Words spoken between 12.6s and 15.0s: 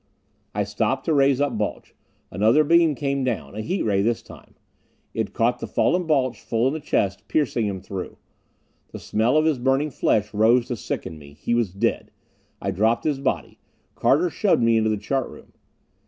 dropped his body. Carter shoved me into the